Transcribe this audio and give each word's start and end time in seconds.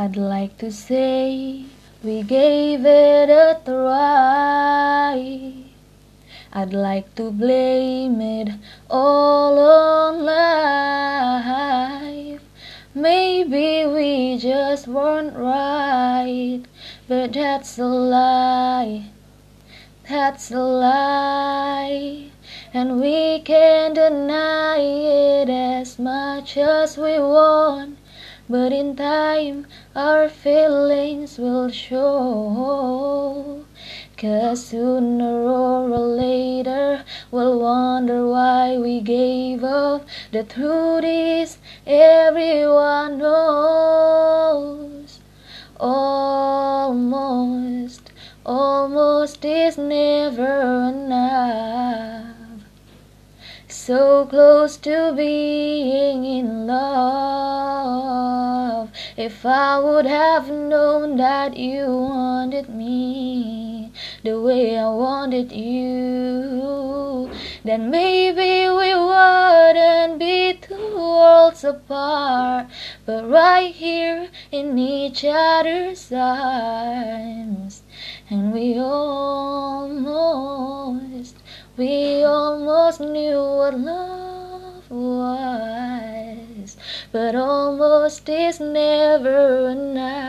I'd 0.00 0.16
like 0.16 0.58
to 0.58 0.70
say 0.70 1.64
we 2.04 2.22
gave 2.22 2.86
it 2.86 3.30
a 3.30 3.58
try. 3.64 5.54
I'd 6.52 6.72
like 6.72 7.16
to 7.16 7.32
blame 7.32 8.20
it 8.20 8.50
all 8.88 9.58
on 9.58 10.24
life. 10.24 11.58
Maybe 12.94 13.86
we 13.86 14.38
just 14.38 14.86
weren't 14.86 15.36
right, 15.36 16.62
but 17.08 17.32
that's 17.32 17.76
a 17.76 17.84
lie. 17.84 19.06
That's 20.08 20.52
a 20.52 20.60
lie, 20.60 22.30
and 22.72 23.00
we 23.00 23.40
can't 23.40 23.96
deny 23.96 24.78
it 24.78 25.48
as 25.50 25.98
much 25.98 26.56
as 26.56 26.96
we 26.96 27.18
want. 27.18 27.98
But 28.50 28.72
in 28.72 28.96
time, 28.96 29.66
our 29.94 30.30
feelings 30.30 31.36
will 31.36 31.68
show. 31.68 33.66
Cause 34.16 34.64
sooner 34.64 35.44
or 35.44 35.86
later, 35.86 37.04
we'll 37.30 37.60
wonder 37.60 38.26
why 38.26 38.78
we 38.78 39.02
gave 39.02 39.62
up. 39.62 40.06
The 40.32 40.44
truth 40.44 41.04
is, 41.04 41.58
everyone 41.86 43.18
knows. 43.18 45.20
Almost, 45.78 46.80
almost 48.46 49.44
is 49.44 49.76
never 49.76 50.88
enough. 50.88 52.34
So 53.68 54.24
close 54.24 54.78
to 54.78 55.12
being 55.14 56.24
in 56.24 56.66
love. 56.66 57.47
If 59.18 59.44
I 59.44 59.80
would 59.80 60.06
have 60.06 60.48
known 60.48 61.16
that 61.16 61.56
you 61.56 61.86
wanted 61.86 62.68
me 62.68 63.90
the 64.22 64.40
way 64.40 64.78
I 64.78 64.88
wanted 64.90 65.50
you, 65.50 67.28
then 67.64 67.90
maybe 67.90 68.68
we 68.70 68.94
wouldn't 68.94 70.20
be 70.20 70.54
two 70.62 70.94
worlds 70.96 71.64
apart, 71.64 72.68
but 73.06 73.28
right 73.28 73.74
here 73.74 74.28
in 74.52 74.78
each 74.78 75.24
other's 75.24 76.12
arms. 76.12 77.82
And 78.30 78.52
we 78.52 78.78
almost, 78.78 80.14
we 81.76 82.22
almost 82.22 83.00
knew 83.00 83.42
what 83.42 83.76
love 83.80 84.88
was, 84.88 85.87
but 87.12 87.34
almost 87.34 88.28
is 88.28 88.60
never 88.60 89.70
enough. 89.70 90.27